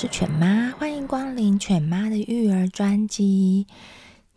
[0.00, 3.66] 是犬妈，欢迎光临犬妈的育儿专辑。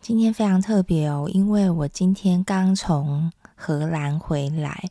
[0.00, 4.90] 今天非常特别哦，因为我今天刚从荷兰回来。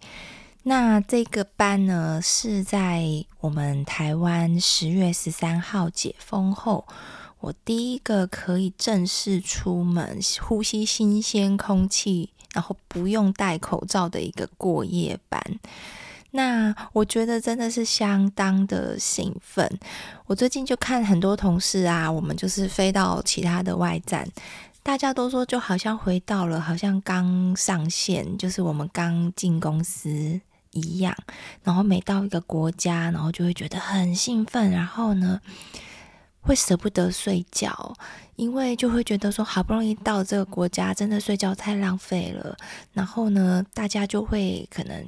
[0.63, 3.03] 那这个班呢，是在
[3.41, 6.87] 我们台湾十月十三号解封后，
[7.41, 15.43] 我第一个可以正式出门呼吸新鲜空气，然后不用戴口罩的一个过夜班。
[16.31, 19.69] 那我觉得真的是相当的兴奋。
[20.25, 24.27] 我最近就看很多同事啊，我们就是飞到其他的外站，
[24.83, 30.41] 大家都说就好像回到了，好像刚上线，就是我们刚进公司。
[30.73, 31.13] 一样，
[31.63, 35.37] 然后每到一个国家，然后就会觉得很兴奋，然后呢，
[36.39, 37.93] 会舍不得睡觉，
[38.37, 42.55] 因为就会觉得说，好不容易到这个国家，真的睡觉太浪费了。
[42.93, 45.05] 然后呢，大家就会可能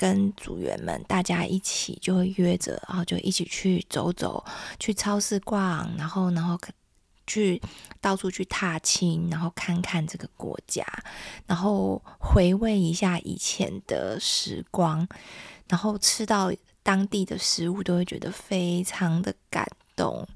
[0.00, 4.42] 跟组员们大家一起就会约着，然后就一起去走走，
[4.78, 6.58] 去超市逛，然后然后。
[7.26, 7.62] 去
[8.00, 10.84] 到处去踏青，然后看看这个国家，
[11.46, 15.06] 然后回味一下以前的时光，
[15.68, 19.64] 然后吃到当地的食物，都会觉得非常的感
[19.94, 20.26] 动。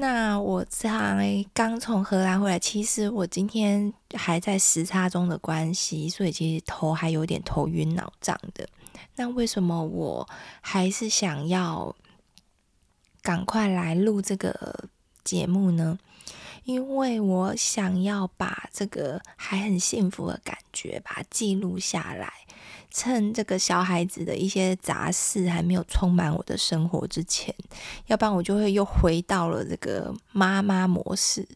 [0.00, 8.68] 那我才刚从荷兰回来，其实我今天还在时差中的关系，所以其实头还有点头晕脑胀的。
[9.16, 10.28] 那为什么我
[10.60, 11.96] 还是想要
[13.22, 14.88] 赶快来录这个
[15.24, 15.98] 节目呢？
[16.68, 22.30] 因为我想要把这个还很幸福的感觉把它记录下来，
[22.90, 27.54] 趁这个小孩子的一些杂事还没有充满我的生活之前，
[28.08, 31.48] 要不然我就会又回到了这个妈妈模式。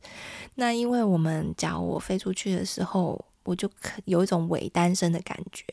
[0.54, 3.70] 那因为我们假如我飞出去的时候，我就
[4.06, 5.66] 有一种伪单身的感觉，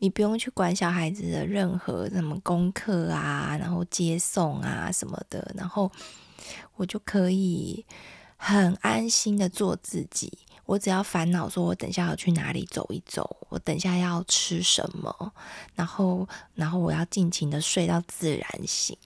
[0.00, 5.88] 你不用去管小孩子的任何什么功课啊，然后接送啊什么的，然后。
[6.74, 7.84] 我就可以
[8.44, 10.36] 很安心的做自己。
[10.66, 15.32] 我只要烦恼说，我等下要去哪里走一走，我等下要吃什么，
[15.76, 18.98] 然后，然后我要尽情的睡到自然醒，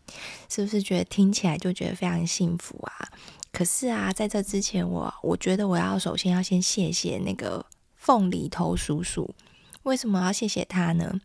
[0.48, 3.08] 是不是觉得听起来就觉得非常幸福啊？
[3.52, 7.66] 可是啊，在这之前我，我我觉得我要首先要先谢谢那个
[7.96, 9.34] 凤梨头叔叔。
[9.82, 11.20] 为什么要谢谢他呢？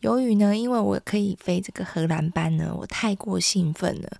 [0.00, 4.18] 由于呢，因为我可以飞这个荷兰班呢，我太过兴奋了。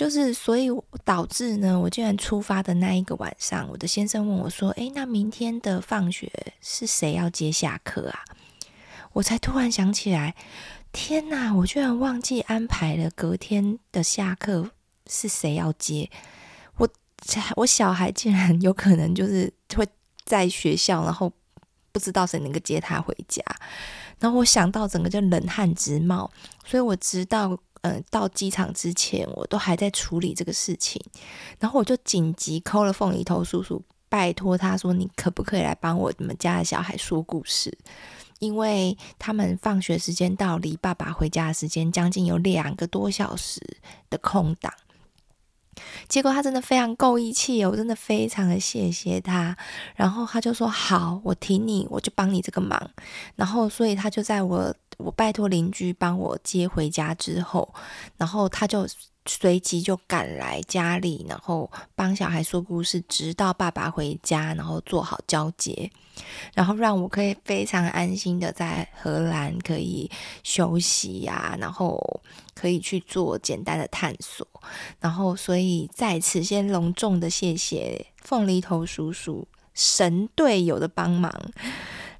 [0.00, 0.70] 就是，所以
[1.04, 8.24] 导致呢，我竟然出发的那一个晚上，我的先生问我说：“诶，那明天的放学是谁要接下课啊？”
[9.12, 10.34] 我才突然想起来，
[10.90, 14.70] 天哪，我居然忘记安排了隔天的下课
[15.06, 16.08] 是谁要接
[16.78, 16.88] 我。
[17.56, 19.86] 我小孩竟然有可能就是会
[20.24, 21.30] 在学校，然后
[21.92, 23.44] 不知道谁能够接他回家。
[24.18, 26.30] 然后我想到整个就冷汗直冒，
[26.64, 27.60] 所以我知道。
[27.82, 31.02] 嗯、到机场之前，我都还在处理这个事情，
[31.58, 37.78] 然后我就紧急 call 了凤梨头叔叔，拜托他说：“你可不可以来帮我们家的小孩说故事？
[38.38, 43.78] 因为他们放学时间到，离爸爸回家的时间将近有两个多小时
[44.10, 44.70] 的空档。”
[46.06, 49.56] 结果他真的非常够义气，我真的非常的谢谢他。
[49.96, 52.90] 然后他就说：“好，我挺你，我就帮你这个忙。”
[53.36, 54.74] 然后所以他就在我。
[55.04, 57.72] 我拜托邻居帮我接回家之后，
[58.16, 58.86] 然后他就
[59.26, 65.90] 随即就赶来家里，然后帮小孩说故事，直到爸爸回家，然后做好交接，
[66.54, 70.10] 然后让我可以非常安心的在荷兰可以
[70.42, 72.20] 休息呀、然后
[72.54, 74.46] 可以去做简单的探索，
[75.00, 81.30] 然后所以在此先隆重的谢谢凤梨头叔叔神队友的帮忙。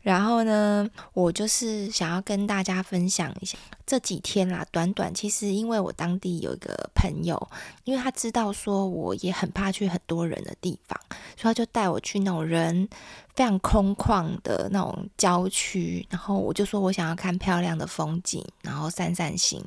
[0.03, 7.51] 然后呢，我就是想要跟大家分享一下这几天啦，短短其实因为我当地有一个朋友，
[7.85, 10.99] 因为他知道说我也很怕去很多人的地方，
[11.37, 12.89] 所以他就带我去那种人
[13.35, 19.63] 非常空旷的那种郊区，然后我就说我想要看漂亮的风景，然后散散心，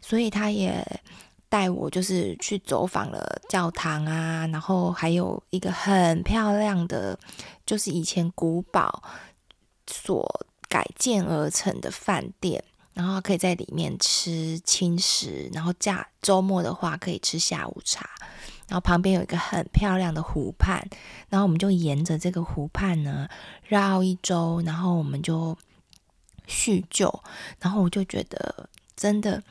[0.00, 0.84] 所以他也
[1.48, 7.16] 带我就是去走访了教堂啊，然后还有一个很漂亮的，
[7.64, 9.04] 就是以前古堡。
[9.86, 12.62] 所改建而成的饭店，
[12.94, 18.08] 然后可以在里面吃轻食，然后假周末的话可以吃下午茶，
[18.68, 20.86] 然后旁边有一个很漂亮的湖畔，
[21.28, 23.28] 然后我们就沿着这个湖畔呢
[23.62, 25.56] 绕一周，然后我们就
[26.46, 27.22] 叙旧，
[27.60, 29.42] 然后我就觉得真的。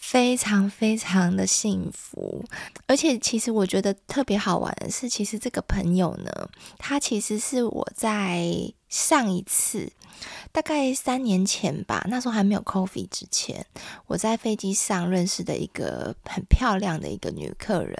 [0.00, 2.42] 非常非常的幸福，
[2.86, 9.92] 而且其实我觉得特别好玩的是，其实这个朋友呢，他其实是我在上一次，
[10.52, 13.66] 大概三年前吧，那时候还没有 coffee 之前，
[14.06, 17.96] 我在飞机上认识的一个很漂亮的一个女客人。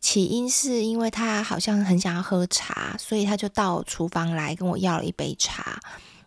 [0.00, 5.80] 起因是因为她好像很想要喝茶，所以她就到厨房来跟我要了一杯茶。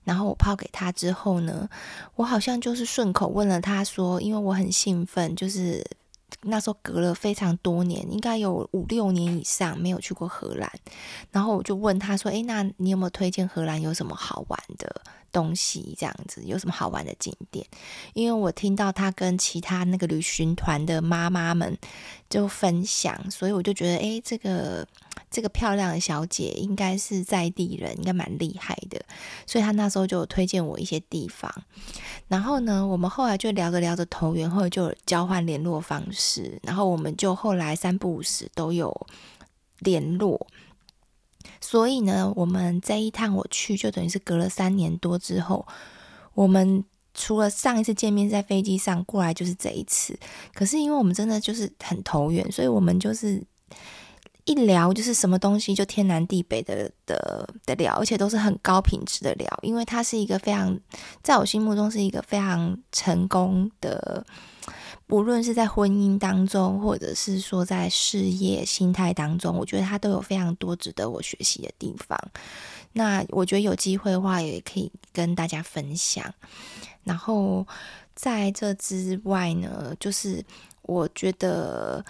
[0.04, 1.70] 然后我泡给他之后呢，
[2.16, 5.82] 我好像就是顺口问了他说，因为我很兴奋，就是
[6.42, 10.72] 那时候隔了非常多年，应该有五六年以上没有去过荷兰，
[11.32, 15.02] 然后我就问他说，诶，那你有没有推荐荷兰有什么好玩的
[15.32, 15.96] 东西？
[15.98, 17.66] 这样子有什么好玩的景点？
[18.14, 21.78] 因为我听到他跟其他那个旅行团的妈妈们
[22.30, 24.88] 就分享，所以我就觉得，诶，这个。
[25.34, 29.02] 这个漂亮的小姐应该是在地人，应该蛮厉害的，
[29.48, 31.52] 所以她那时候就推荐我一些地方。
[32.28, 39.08] 然后呢，我们后来就聊着聊着投缘，后来就交换联络方式，然后我们就后来三不五时都有
[39.80, 40.46] 联络。
[41.60, 45.66] 所以呢，我们这一趟我去，就等于是隔了三年多之后，
[46.36, 46.86] 我们
[47.16, 50.16] 除了上一次见面在飞机上过来，就是这一次。
[50.54, 53.44] 可是因为我们真的就是很投缘，所以我们就是。
[54.46, 60.78] 一聊就是什么东西就天南地北的的的聊，而且都是很高品质的聊，因为他是一个非常，
[61.22, 64.26] 在我心目中是一个非常成功的，
[65.08, 72.20] 不论是在婚姻当中，或者是说在事业心态当中，我觉得他都有非常多值得我学习的地方。
[72.92, 76.34] 那我觉得有机会的话，也可以跟大家分享。
[77.04, 77.66] 然后
[78.14, 80.44] 在这之外呢，就是
[80.82, 82.04] 我觉得。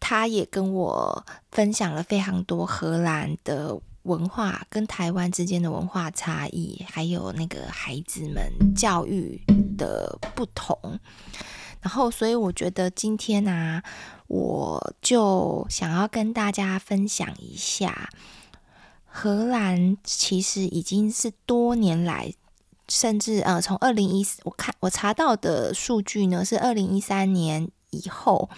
[0.00, 9.42] 他也跟我分享了非常多荷兰的文化跟台湾之间的文化差异，还有那个孩子们教育
[9.76, 10.98] 的不同。
[11.80, 13.82] 然后，所以我觉得今天呢、
[14.26, 18.08] 我就想要跟大家分享一下，
[19.04, 22.32] 荷兰其实已经是多年来，
[22.88, 28.48] 甚至呃，从二零一四我看我查到的数据呢，是二零一三年以后。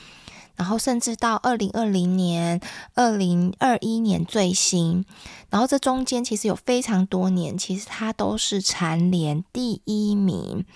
[0.61, 2.61] 然后甚至到二零二零年、
[2.93, 5.07] 二零二一年最新，
[5.49, 10.67] 然后这中间其实有非常多年，其实他都是蝉联第一名，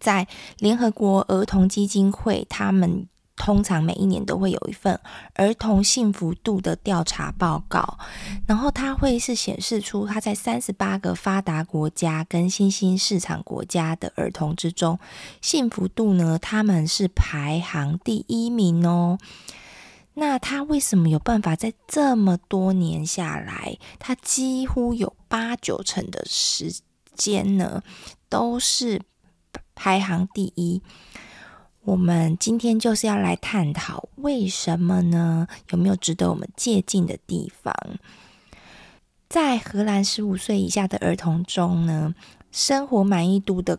[0.00, 0.26] 在
[0.58, 3.06] 联合国儿童基金会他们。
[3.40, 5.00] 通常每一年都会有一份
[5.32, 7.98] 儿童幸福度的调查报告，
[8.46, 14.98] 然后它会是显示出它在三十八个发达国家跟新兴市场国家的儿童之中，
[15.40, 19.18] 幸福度呢，他们是排行第一名哦。
[20.12, 26.70] 那他为什么有办法在这么多年下来，他几乎有八九成的时
[27.14, 27.82] 间呢，
[28.28, 29.00] 都是
[29.74, 30.82] 排行第一？
[31.82, 35.48] 我们今天就是要来探讨为什么呢？
[35.70, 37.74] 有没有值得我们借鉴的地方？
[39.28, 42.14] 在荷兰十五岁以下的儿童中呢，
[42.52, 43.78] 生活满意度的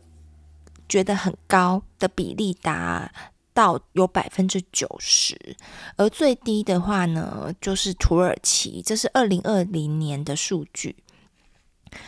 [0.90, 3.12] 觉得很高的比例达
[3.54, 5.56] 到有百分之九十，
[5.96, 10.96] 而最低的话呢，就是土耳其，这是二零二零年的数据。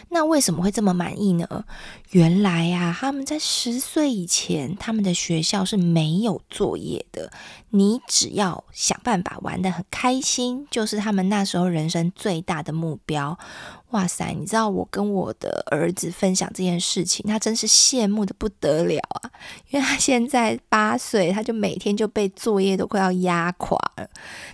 [0.10, 1.66] 那为什么会这么满意呢？
[2.12, 7.32] 原来啊，他们在十岁以前，他们的学校是没有作业的。
[7.70, 13.38] 你只要想办法玩得很开心，就是他们那时候人生最大的目标。
[13.90, 19.30] 哇塞，你知道我跟我的儿子分享这件事情，他真是羡慕得不得了啊！
[19.70, 24.10] 因为他现在八岁，他就每天就被作业都快要压垮了。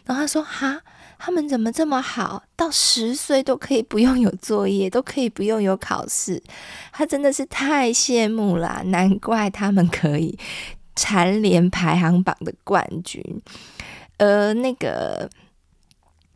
[0.06, 0.82] 然后他说：“哈。”
[1.22, 2.42] 他们怎么这么好？
[2.56, 6.42] 到十岁都可以不用有作业，都可以不用有考试，
[6.94, 8.82] 他真的是太羡慕了。
[8.86, 10.40] 难怪他们可以
[10.96, 13.22] 蝉联排行榜的冠军。
[14.18, 15.30] 而那个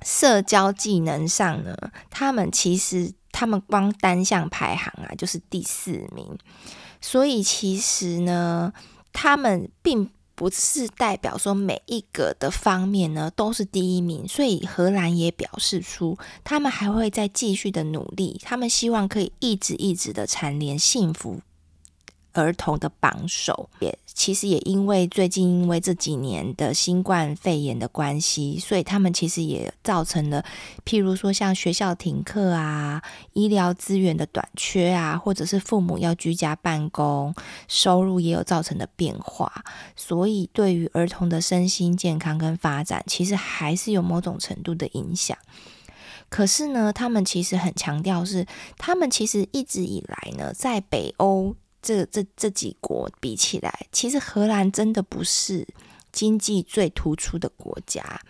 [0.02, 1.75] 社交技能上呢，
[2.10, 6.38] 他们其实他们光单项排行啊，就是第四名。
[7.00, 8.74] 所以其实呢，
[9.13, 10.10] 他们并。
[10.36, 21.42] 不是代表说每一个的方面呢都是第一名，所以荷兰也表示出他们还会再继续的努力，他们希望可以一直一直的蝉联幸福
[22.34, 30.44] 儿童的榜首，也其实也因为最近因为这几年的新冠肺炎的关系，所以他们其实也造成了，
[30.86, 33.02] 譬如说像学校停课啊、
[33.34, 37.34] 医疗资源的短缺啊，或者是父母要居家办公，
[37.68, 39.63] 收入也有造成的变化，
[39.96, 45.38] 所以对于儿童的身心健康跟发展，其实还是有某种程度的影响。
[46.30, 48.48] 可是呢，他们其实很强调是，
[48.78, 51.56] 他们其实一直以来呢，在北欧。
[51.84, 55.68] 这这这几国比起来，其实荷兰真的不是
[56.12, 58.22] 经济最突出的国家。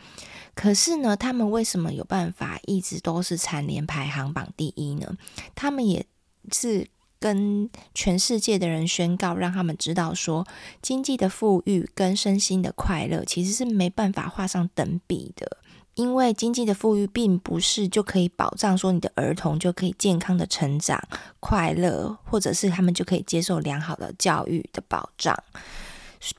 [0.56, 5.16] 可是呢，他们为什么有办法一直都是蝉联排行榜第一呢？
[5.56, 6.06] 他们也
[6.52, 6.88] 是
[7.20, 10.46] 跟全世界的人宣告，让他们知道说，
[10.82, 15.58] 经济的富裕跟身心的快乐其实是没办法画上等比的。
[15.96, 21.00] 因为经济的富裕并不是就可以保障说你的儿童就可以健康的成长、
[21.40, 25.38] 快乐，或者是他们就可以接受良好的教育的保障。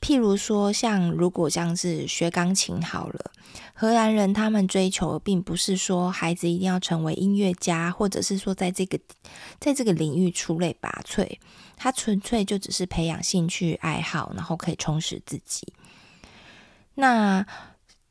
[0.01, 3.31] 譬如说，像如果像是学钢琴好了，
[3.73, 8.99] 荷兰人他们追求的并不是说孩子一定要成为音乐家，或者是说在这个
[9.59, 11.37] 在这个领域出类拔萃，
[11.77, 15.71] 他纯粹就只是培养兴趣爱好，然后可以充实自己。
[16.95, 17.45] 那。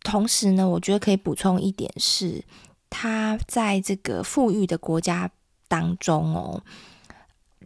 [0.05, 2.45] 同时呢，我觉得可以补充一点是，
[2.89, 5.29] 他在这个富裕的国家
[5.67, 6.63] 当中哦，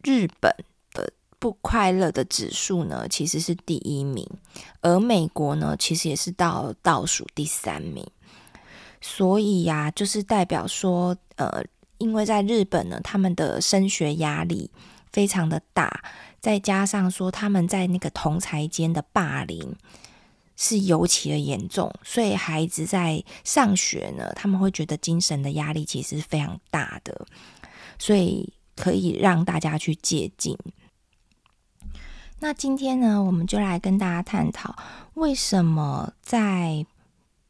[0.02, 0.50] 日本
[0.94, 4.26] 的不快乐的指数呢其实是第一名，
[4.80, 8.06] 而美国呢其实也是到倒数第三名。
[9.00, 11.62] 所以呀、就是代表说，呃，
[11.98, 14.70] 因为在日本呢，他们的升学压力
[15.12, 16.02] 非常的大，
[16.40, 19.76] 再加上说他们在那个同才间的霸凌。
[20.60, 27.26] 是尤其的严重，所以孩子在上学呢，他们会觉得精神的压力其实是非常大的，
[27.96, 30.58] 所以可以让大家去借鉴。
[32.40, 34.74] 那今天呢，我们就来跟大家探讨，
[35.14, 36.84] 为什么在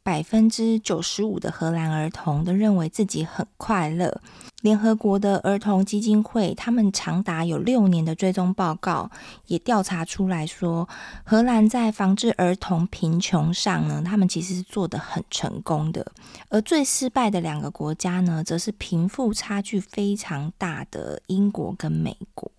[0.09, 4.23] 百分之九十五的荷兰儿童都认为自己很快乐。
[4.63, 9.11] 联合国的儿童基金会，他们长达有六年的追踪报告，
[9.49, 10.89] 也调查出来说，
[11.25, 16.11] 荷兰在防治儿童贫穷上呢，他们其实是做得很成功的。
[16.49, 22.51] 而最失败的两个国家呢，则是贫富差距非常大的英国跟美国。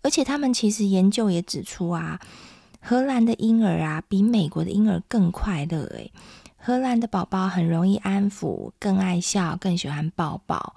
[0.00, 2.20] 而且他们其实研究也指出啊，
[2.80, 6.12] 荷兰的婴儿啊，比美国的婴儿更快乐诶。
[6.64, 10.76] 荷兰的宝宝很容易安抚，更爱笑，更喜欢抱抱。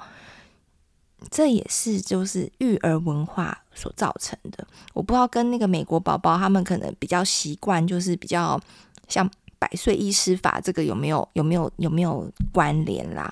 [1.30, 4.66] 这也是就是育儿文化所造成的。
[4.94, 8.60] 我不知道跟那个美国宝宝他们可能比较习惯，就是比较
[9.08, 13.32] 像百岁医师法这个有没有有没有有没有关联啦？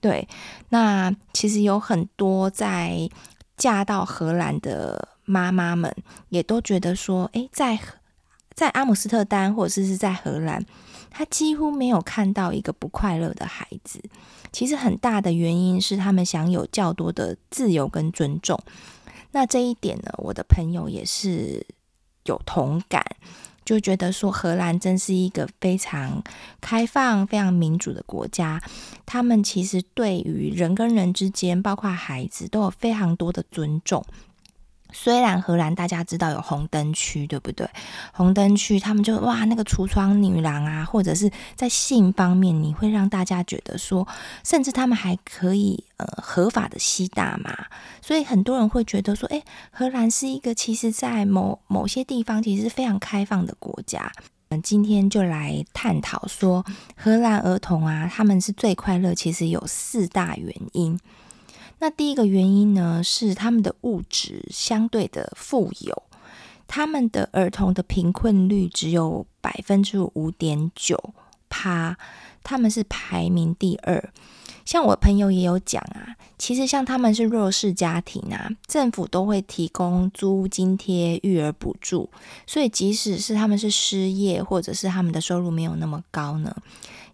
[0.00, 0.28] 对，
[0.68, 3.08] 那其实有很多在
[3.56, 5.94] 嫁到荷兰的妈妈们
[6.28, 7.78] 也都觉得说，诶，在
[8.54, 10.64] 在阿姆斯特丹或者是是在荷兰。
[11.16, 14.02] 他几乎没有看到一个不快乐的孩子。
[14.52, 18.58] 其实很大的原因是他们享有较多的自由跟尊重。
[19.30, 21.64] 那这一点呢，我的朋友也是
[22.24, 23.04] 有同感，
[23.64, 26.22] 就觉得说荷兰真是一个非常
[26.60, 28.62] 开放、非常民主的国家。
[29.06, 34.04] 他们其实对于人跟人之间，包括孩子，都有非常多的尊重。
[34.96, 37.68] 虽然荷兰大家知道有红灯区，对不对？
[38.12, 44.06] 红灯区他们就哇，那个橱窗女郎啊，或者是在性方面，你会让大家觉得说，
[44.44, 47.66] 甚至他们还可以呃合法的吸大麻，
[48.00, 54.10] 所以很多人会觉得说，诶，荷兰是一个其实在某某些地方其实是非常开放的国家。
[54.48, 56.64] 我们今天就来探讨说，
[56.96, 60.96] 荷兰儿童啊，他们是最快乐，其实有四大原因。
[61.84, 66.02] 那第一个原因呢，是他们的物质相对的富有，
[66.66, 71.12] 他们的儿童的贫困率只有百分之五点九
[71.50, 71.98] 趴，
[72.42, 74.02] 他们是排名第二。
[74.64, 82.08] 像我朋友也有讲啊，其实像他们是弱势家庭啊，政府都会提供租金贴、育儿补助，
[82.46, 86.56] 所以即使是他们是失业，或者是他们的收入没有那么高呢，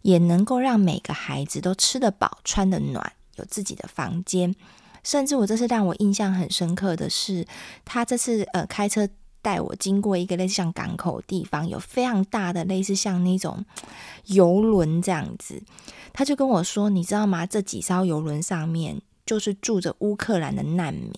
[0.03, 3.13] 也能够让每个孩子都吃得饱、穿得暖。
[3.41, 4.55] 有自己的房间，
[5.03, 7.45] 甚至我这次让我印象很深刻的是，
[7.85, 9.09] 他这次呃开车
[9.43, 13.65] 带我经过一个类似像港口地方，有非常大的类似像那种
[14.27, 15.63] 游轮这样子，
[16.13, 17.47] 他就跟我说：“你知道吗？
[17.47, 21.13] 这几艘游轮上面就是住着乌克兰的难民。”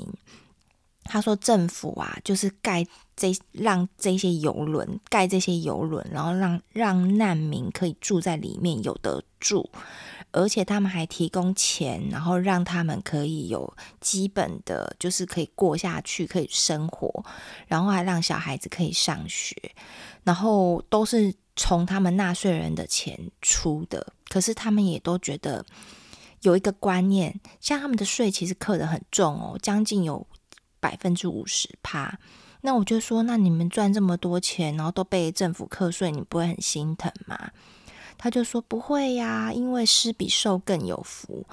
[1.04, 2.86] 他说：“政府啊，就是盖
[3.16, 9.68] 这让这些游轮盖这些游轮，然后让让难民可以住在里面，有得住。”
[10.32, 17.24] 而且他们还提供钱，然后让他们可以有基本的，就是可以过下去，可以生活，
[17.66, 19.54] 然后还让小孩子可以上学，
[20.24, 24.12] 然后都是从他们纳税人的钱出的。
[24.28, 25.64] 可是他们也都觉得
[26.40, 30.26] 有一个观念，像他们的税其实课得很重哦，将近有
[30.80, 32.18] 百分之五十趴。
[32.62, 37.50] 那我就说，那你们赚这么多钱，然后都被政府课税，你不会很心疼吗？
[38.22, 41.44] 他就说不会呀，因为施比受更有福。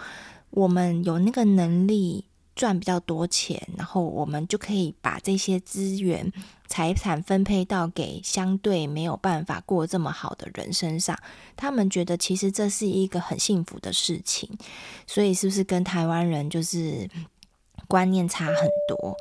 [0.51, 2.23] 我们有那个能力
[2.55, 6.31] 赚比较多钱，然后我们就可以把这些资源、
[6.67, 11.17] 财产分配到给相对没有办法过这么好的人身上。
[11.55, 14.47] 他们觉得其实这是一个很幸福的事情。
[15.07, 17.09] 所以是不是跟台湾人就是
[17.87, 18.53] 观念差很
[18.87, 19.17] 多？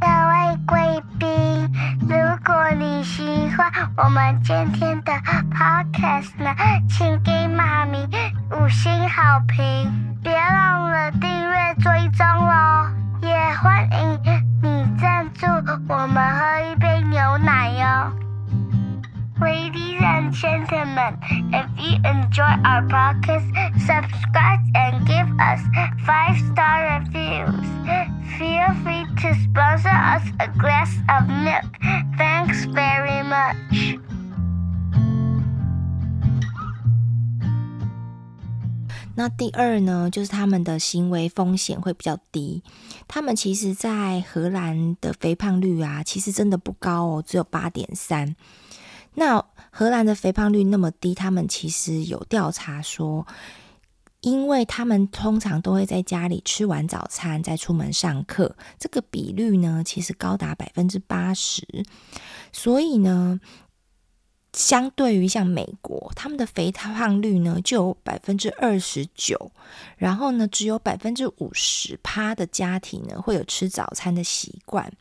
[0.00, 1.28] 各位贵宾，
[2.07, 2.15] 如
[2.45, 3.23] 果你喜
[3.55, 5.11] 欢我们今天的
[5.51, 6.53] podcast 呢，
[6.89, 7.97] 请给妈咪
[8.51, 14.19] 五星好评，别忘了订阅追踪哦，也欢迎
[14.61, 15.45] 你赞助
[15.87, 18.13] 我们喝一杯牛奶哟。
[19.39, 21.17] Ladies and gentlemen,
[21.51, 23.43] if you enjoy our podcast,
[23.77, 25.59] subscribe and give us
[26.05, 27.65] five star reviews.
[28.37, 31.66] Feel free to sponsor us a glass of milk.
[39.18, 42.62] 那第二呢，就是他们的行为风险会比较低。
[43.08, 48.36] 他们其实，在荷兰的肥胖率啊，其实真的不高哦，只有八点三。
[49.14, 53.26] 那荷兰的肥胖率那么低，他们其实有调查说，
[54.20, 61.66] 因为他们通常都会在家里吃完早餐再出门上课，这个比率呢，其实高达百分之八十。
[62.52, 63.40] 所以呢，
[64.58, 69.52] 相对于像美国，他们的肥胖率呢就有百分之二十九，
[69.96, 74.92] 然后呢，只有百分之五十趴的家庭呢会有吃早餐的习惯。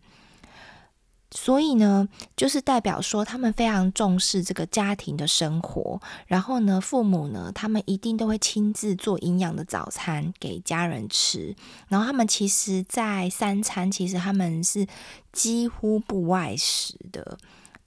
[1.32, 6.00] 所以呢，就是代表说他们非常重视这个家庭的生活。
[6.28, 11.56] 然后呢，父母呢，他们一定都会亲自做营养的早餐给家人吃。
[11.88, 14.86] 然后他们其实，在三餐，其实他们是
[15.34, 17.40] 几乎不外食的。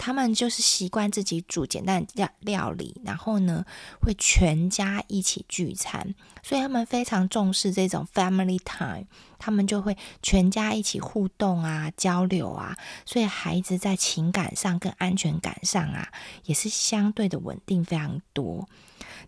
[0.02, 3.66] 他们就是习惯自己煮简单料料理，然后呢，
[4.00, 9.04] 会全家一起聚餐，所以他们非常重视这种 family time，
[9.38, 16.08] 他们就会全家一起互动啊、交流啊，所以孩子在情感上跟安全感上啊，
[16.44, 18.66] 也是相对的稳定非常多。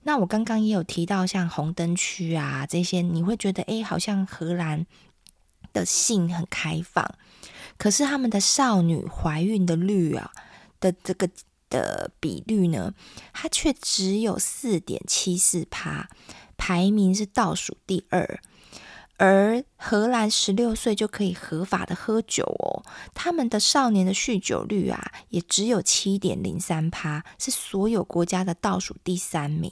[0.05, 4.87] 那我刚刚也有提到，像红灯区啊这些，你会觉得诶，好像荷兰
[5.75, 7.15] 的性很开放，
[7.77, 10.33] 可是他们的少女怀孕的率啊。
[10.83, 11.31] 的这个
[11.71, 12.93] 的比率呢，
[13.33, 16.11] 它却只有四点七四趴，
[16.59, 18.41] 排名是倒数第二。
[19.19, 22.83] 而荷兰十六岁就可以合法的喝酒哦，
[23.15, 29.71] 他们的少年的酗酒率啊，也只有七点零三趴，是所有国家的倒数第三名。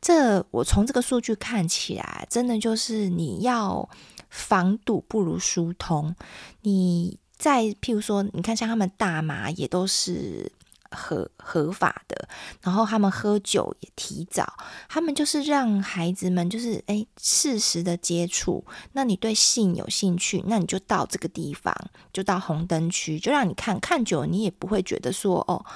[0.00, 3.90] 这我从这个数据看起来，真的就是你要
[4.30, 6.16] 防堵不如疏通，
[6.62, 7.18] 你。
[7.42, 10.52] 再譬如说，你看像他们大麻也都是
[10.92, 12.28] 合合法的，
[12.60, 14.46] 然后他们喝酒也提早，
[14.88, 18.64] 他们就是让孩子们就是诶适时的接触。
[18.92, 21.74] 那你对性有兴趣，那你就到这个地方，
[22.12, 25.66] 就到红灯区，就让你看看久，你也不会觉得说哦，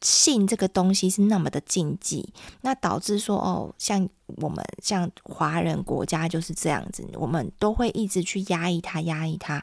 [0.00, 9.60] 性这个东西是那么的禁忌，那导致说哦，像我们像华人国家就是这样子，我们都会一直去压抑它，压抑它。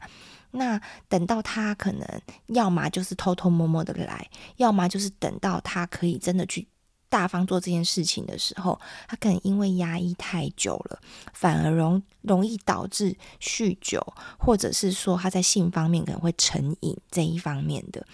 [0.58, 2.06] 那等到他可能
[2.48, 6.68] 要么就是偷偷摸摸的来，要么就是等到他可以真的去
[7.10, 11.00] 大方做这件事情的时候，他可能因为压抑太久了，
[11.34, 14.02] 反而容容易导致酗酒，
[14.40, 18.06] 或者是说他在性方面可能会成瘾这一方面的。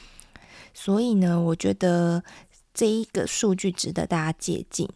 [0.73, 2.23] 所以呢，我觉得
[2.73, 4.87] 这一个数据值得大家借鉴。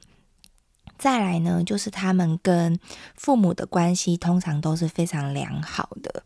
[0.97, 2.79] 再来呢，就是他们跟
[3.15, 6.23] 父母的关系通常都是非常良好的。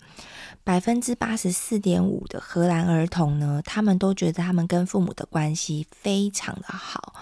[0.63, 7.15] 百分之八十四点五的荷兰儿童呢，他们都觉得他们跟父母的关系非常的好。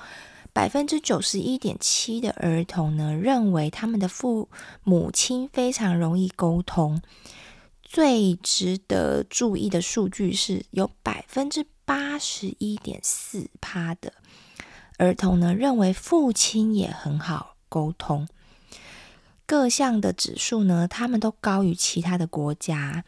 [0.51, 4.49] 百分之九十一点七的儿童呢，认为他们的父
[4.83, 7.01] 母亲非常容易沟通。
[7.83, 14.13] 最值得注意的数据是有百分之八十一点四趴的
[14.99, 18.27] 儿童呢，认为父亲也很好沟通。
[19.45, 23.03] 各项的指数呢，他们都高于其他的国家，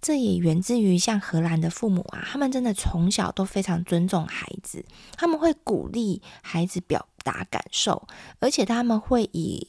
[0.00, 4.84] 这也源自于像荷兰的父母啊，他们真的从小都非常尊重孩子，
[5.16, 8.06] 他们会鼓励孩子表达感受，
[8.38, 9.66] 而且他们会以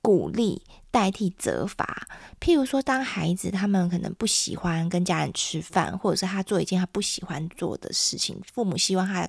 [0.00, 2.08] 鼓励代替责罚。
[2.40, 9.28] 譬如说，当孩子他们可能不喜欢跟家人吃饭，或者是他做一件他不喜欢做的事情，父母希望他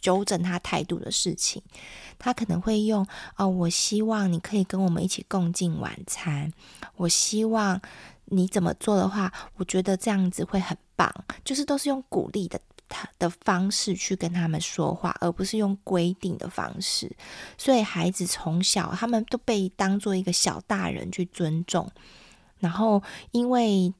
[0.00, 1.62] 纠正他态度的事情，
[2.18, 3.06] 他可能会用
[3.36, 6.52] 哦，我希望你可以跟我们一起共进晚餐。
[6.96, 7.80] 我希望
[8.26, 11.12] 你怎么做的话，我觉得这样子会很棒。
[11.44, 17.10] 就是都是用鼓励的他的方式去跟他们说话，而不是用规定的方式。
[17.56, 21.90] 所以孩子从小他们都被当做一个小大人去尊重。
[22.58, 23.92] 然后因为。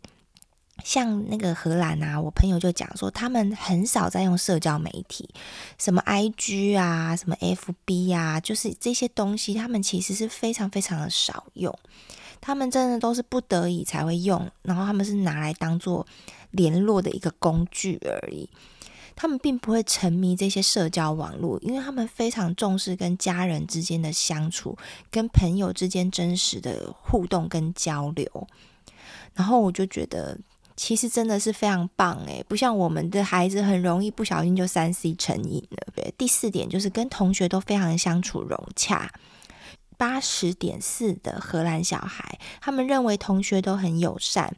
[0.84, 5.28] 像那个荷兰啊，我朋友就讲说，他们很少在用社交媒体，
[5.76, 11.76] 什么 IG 啊，什么 FB 啊，就是这些东西，他们其实是非常非常的少用。
[12.40, 16.06] 他们真的都是不得已才会用，然后他们是拿来当做
[16.52, 18.48] 联络的一个工具而已。
[19.16, 24.78] 他们并不会沉迷这些社交网络，因为他们非常重视跟家人之间的相处，
[25.10, 28.46] 跟朋友之间真实的互动跟交流。
[29.34, 30.38] 然后我就觉得。
[30.78, 35.88] 其实真的是非常棒诶，不像我们的孩子很容易不小心就三 C 成瘾了。
[35.92, 39.12] 对，第四点就是跟同学都非常相处融洽。
[39.96, 44.56] 八十点四的荷兰小孩，他们认为同学都很友善，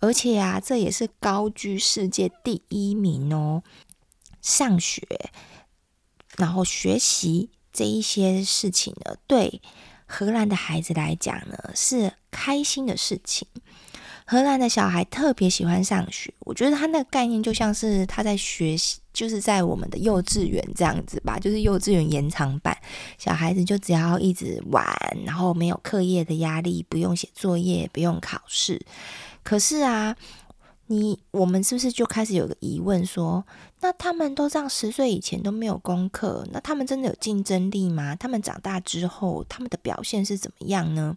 [0.00, 3.62] 而且啊，这也是高居世界第一名哦。
[4.40, 5.06] 上学，
[6.38, 9.60] 然后学习这一些事情呢，对
[10.06, 13.46] 荷兰的孩子来讲呢，是开心的事情。
[14.30, 22.76] 荷兰的小孩特别喜欢上学，我觉得他那个概念就像是他在学习，就是在我们的幼稚园这样子吧，就是幼稚园延长版，
[23.16, 24.86] 小孩子就只要一直玩，
[25.24, 28.78] 然后没有课业的压力，不用写作业，不用考试。
[29.42, 30.14] 可是啊，
[30.88, 33.42] 你我们是不是就开始有个疑问说，
[33.80, 38.14] 那他们都这样十岁以前都没有功课，那他们真的有竞争力吗？
[38.14, 41.16] 他们长大之后，他们的表现是怎么样呢？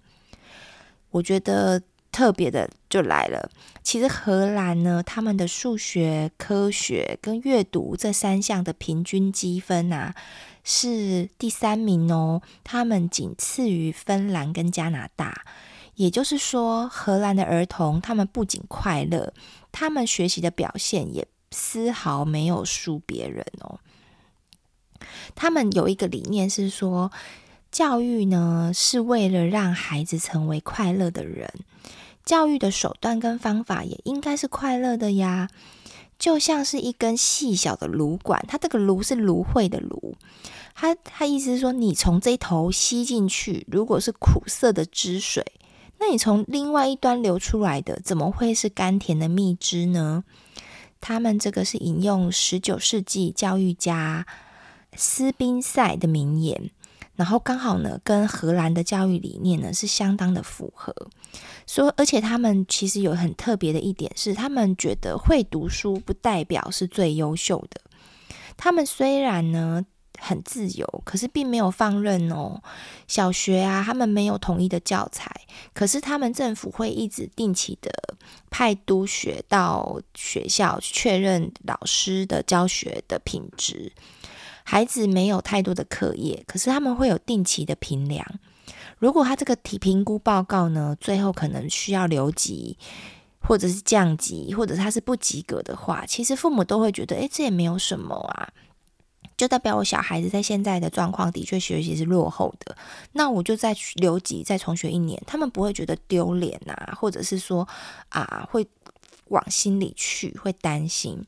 [1.10, 1.82] 我觉得。
[2.12, 3.50] 特别的就来了，
[3.82, 10.14] 其实荷兰呢，他们的数学、科学跟阅读这三项的平均积分啊，
[10.64, 15.46] 是第三名哦，他们仅次于芬兰跟加拿大。
[15.96, 19.34] 也就是说，荷兰的儿童他们不仅快乐，
[19.72, 23.80] 他们学习的表现也丝毫没有输别人哦。
[25.36, 27.12] 他们有一个理念是说，
[27.72, 31.50] 教育呢是为了让孩子成为快乐的人。
[32.26, 35.50] 教育的手段跟方法也应该是快乐的呀，
[36.20, 40.16] 就像是一根细小的芦管，它这个芦是芦荟的芦，
[40.76, 45.46] 它它意思是说，你从这头吸进去，如果是苦涩的汁水，
[46.00, 50.24] 那你从另外一端流出来的，怎么会是甘甜的蜜汁呢？
[51.00, 54.28] 他们这个是引用十九世纪教育家
[54.96, 56.70] 斯宾塞的名言。
[57.16, 60.96] 然后刚好呢，跟荷兰的教育理念呢是相当的符合，
[61.68, 67.82] 所以而且他们其实有很特别的一点是，他们觉得会读书不代表是最优秀的。
[68.58, 69.86] 他们虽然呢
[70.18, 72.62] 很自由，可是并没有放任哦。
[73.08, 75.30] 小学啊，他们没有统一的教材，
[75.74, 77.92] 可是他们政府会一直定期的
[78.50, 83.92] 派督学到学校确认老师的教学的品质。
[84.72, 88.26] 孩子没有太多的课业，可是他们会有定期的评量。
[89.00, 92.78] 如果他这个体评估报告呢，最后可能需要留级，
[93.42, 98.48] 或者是降级，或者他是不及格的话，其实父母都会觉得，诶，这也没有什么啊，
[99.36, 102.74] 就代表我小孩子在现在的状况的确学习是落后的。
[103.12, 107.68] 那我就再留级，再重学一年，他们不会觉得丢脸啊，或者是说
[108.08, 108.66] 啊，会
[109.26, 111.22] 往心里去，会担心。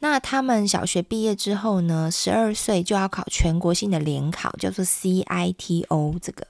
[0.00, 6.46] 那他们小学毕业之后呢，十二岁就要考全国性的联考，叫做 CITO 这个。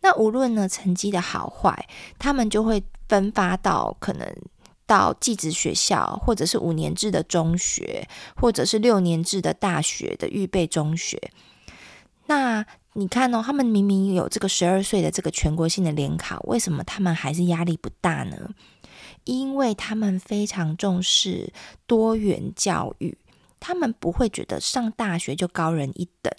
[0.00, 1.86] 那无论呢成绩的好坏，
[2.18, 4.26] 他们就会分发到可能
[4.86, 11.30] 到技职学校，或者是五年制的中学，或者是六年制的大学的预备中学。
[12.26, 18.50] 那你看哦，他们明明有这个十二岁的这个全国性的联考，为什么他们还是压力不大呢？
[19.28, 21.52] 因为他们非常重视
[21.86, 23.18] 多元教育，
[23.60, 26.32] 他们不会觉得上大学就高人一等，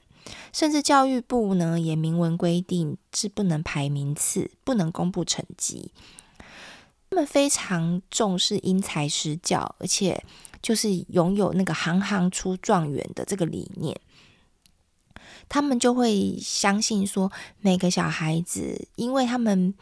[0.51, 5.91] 甚至教育部呢也明文规定是不能排名次，不能公布成绩。
[7.11, 10.23] 他们非常重视因材施教，而且
[10.59, 13.95] 就是拥有那个行行出状元的这个理念。
[15.47, 19.75] 他们就会相信说，每个小孩子，因为他们。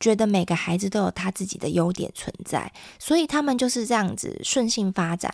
[0.00, 5.32] 觉得每个孩子都有他自己的优点存在，所以他们就是这样子顺性发展，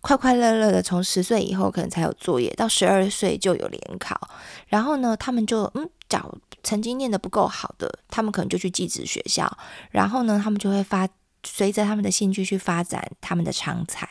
[0.00, 4.30] 快快乐乐的，从十岁以后可能才有作业，到十二岁就有联考。
[4.66, 9.58] 然后呢，他们就嗯，找曾经念得不够好的，他们可能就去寄宿学校。
[9.90, 11.08] 然后呢，他们就会发
[11.44, 14.08] 随着他们的兴趣去发展他们的长才。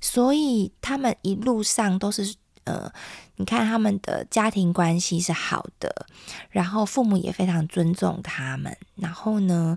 [0.00, 2.34] 所以他们一路上都是
[2.64, 2.90] 呃，
[3.36, 6.06] 你看他们的家庭关系是好的，
[6.50, 8.76] 然后父母也非常尊重他们。
[8.94, 9.76] 然后呢，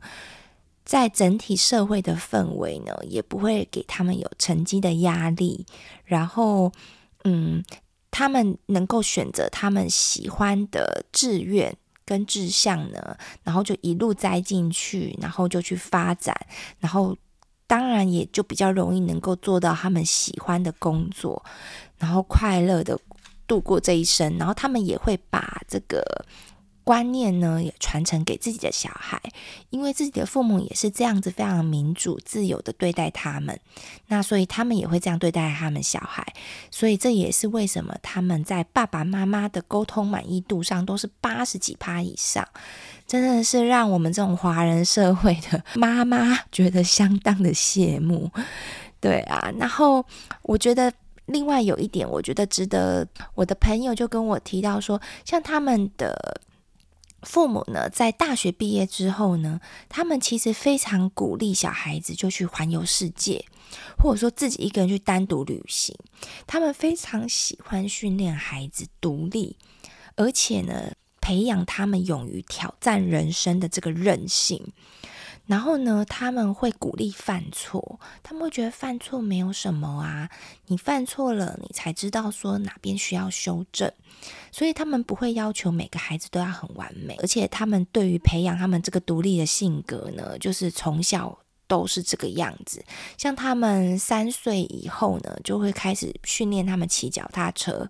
[0.85, 5.65] 在整体社会的氛围呢，也不会给他们有成绩的压力。
[6.05, 6.71] 然后，
[7.23, 7.63] 嗯，
[8.11, 16.33] 他们能够选择他们喜欢的志愿跟志向呢，然后就一路栽进去，然后就去发展，
[16.79, 17.17] 然后
[17.65, 21.43] 当然也就比较容易能够做到他们喜欢的工作，
[21.97, 22.97] 然后快乐的
[23.47, 24.37] 度过这一生。
[24.37, 26.03] 然后他们也会把这个。
[26.83, 29.21] 观念呢，也传承给自己的小孩，
[29.71, 33.59] 因为自己的父母也是这样子非常民主、自由的对待他们，
[34.07, 36.25] 那所以他们也会这样对待他们小孩，
[36.71, 42.47] 所以这也是为什么他们在爸爸妈妈的沟通满意度上都是八十几趴以上，
[43.05, 48.31] 真的是让我们这种华人社会的妈妈觉得相当的羡慕。
[49.01, 50.05] 对啊，然后
[50.43, 50.93] 我觉得
[51.27, 56.41] 另外有一点，我觉得值得我的朋友就跟我提到说，像他们的。
[57.23, 59.59] 父母呢，在大学毕业之后呢，
[59.89, 63.43] 他们其实非常鼓励小孩子就去环游世界，
[63.97, 65.97] 或者说自己一个人去单独旅行。
[66.45, 69.57] 他们非常喜欢训练孩子独立，
[70.15, 74.71] 而且呢，培养他们勇于挑战人生的这个韧性。
[75.47, 80.29] 然后呢，他们会鼓励犯错，他们会觉得犯错没有什么啊，
[80.67, 83.91] 你犯错了，你才知道说哪边需要修正，
[84.51, 91.39] 所以他们不会要求每个孩子都要很完美，而且他们对于培养他们这个独立的性格呢，就是从小。
[91.67, 92.83] 都是这个样子，
[93.17, 97.89] 像他们三岁以后呢，就会开始训练他们骑脚踏车。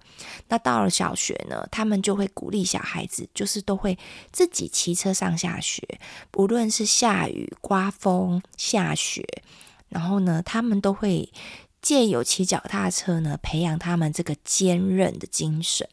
[0.49, 3.97] 那到了小学呢，他们就会鼓励小孩子，就是都会
[4.31, 5.81] 自己骑车上下学，
[6.31, 9.25] 不论是下雨、刮风、下雪，
[9.89, 11.31] 然后呢，他们都会
[11.81, 15.87] 借由骑脚踏车呢，培养他们这个坚韧的精神。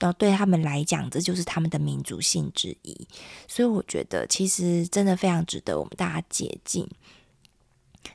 [0.00, 3.06] 然后对他们来讲，这就是他们的民族性之一。
[3.46, 6.88] 所以我觉得，其实真的非常值得我们大家借鉴。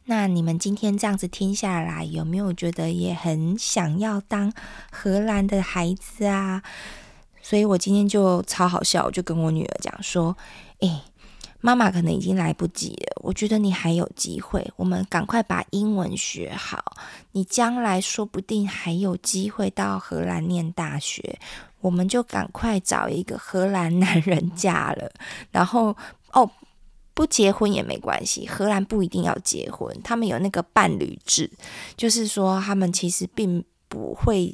[0.05, 4.51] 那你们今天这样子听下来，有没有觉得也很想要当
[4.91, 6.61] 荷兰的孩子啊？
[7.41, 10.35] 所以我今天就超好笑，我就跟我女儿讲说
[10.81, 11.01] ：“诶。”
[11.65, 16.95] 妈妈可能已经来不及了，我觉得你还有机会，我们赶快把英文学好，
[17.31, 21.39] 你将来说不定还有机会到荷兰念大学，
[21.81, 25.11] 我们就赶快找一个荷兰男人嫁了，
[25.49, 25.97] 然后
[26.33, 26.47] 哦，
[27.15, 31.49] 不结婚也没关系，荷兰不一定要结婚，他们有那个伴侣制，
[31.97, 34.53] 就是说他们其实并不会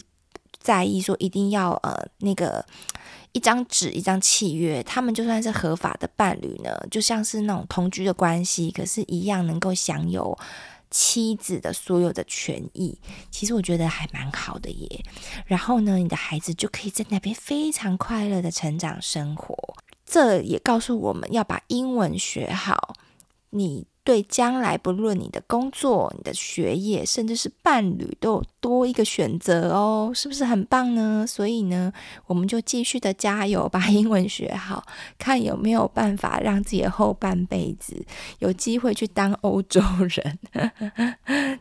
[0.61, 2.65] 在意说一定要呃那个。
[3.33, 10.37] 一张纸，一张契约，他们就算是合法的伴侣呢，就像是那种同居的关系，可是，一样能够享有
[10.89, 12.99] 妻子的所有的权益。
[13.29, 15.05] 其实我觉得还蛮好的耶。
[15.45, 19.55] 然后呢，你的孩子就可以在那边非常快乐的成长生活。
[20.05, 22.95] 这也告诉我们要把英文学好。
[23.51, 23.87] 你。
[24.03, 31.23] 对将来，不论你的工作、你的学业，甚至是伴侣，都有多一个选择哦，是不是很棒呢？
[31.27, 31.93] 所以呢，
[32.25, 34.83] 我们就继续的加油，把英文学好，
[35.19, 38.03] 看有没有办法让自己的后半辈子
[38.39, 40.39] 有机会去当欧洲人。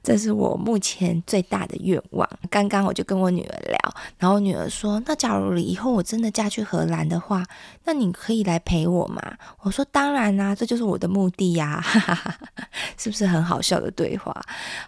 [0.03, 2.29] 这是我目前最大的愿望。
[2.48, 3.79] 刚刚我就跟我女儿聊，
[4.16, 7.44] 然后女儿说：“那假如以后我真的嫁去荷兰的话，
[7.85, 9.20] 那你可以来陪我吗？”
[9.61, 12.29] 我说：“当然啦，这就是我的目的呀。”哈哈
[12.98, 14.34] 是不是很好笑的对话？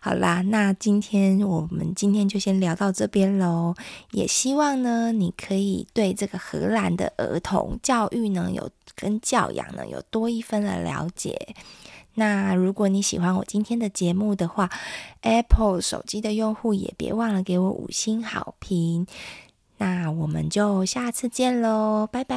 [0.00, 3.74] 好啦，那今天我们今天就先聊到这边喽。
[4.10, 11.54] 也希望呢，你可以对这个荷兰的儿童教育呢，有跟教养呢，有多一分的了解。
[12.14, 14.68] 那如果你喜欢我今天的节目的话
[15.22, 19.06] ，Apple 手机的用户也别忘了给我五星好评。
[19.78, 22.36] 那我们就下次见喽，拜拜。